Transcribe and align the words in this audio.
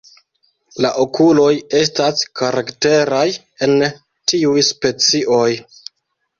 La 0.85 0.89
okuloj 1.03 1.49
estas 1.81 2.25
karakteraj 2.41 3.23
en 3.69 3.79
tiuj 4.33 4.67
specioj. 4.73 5.49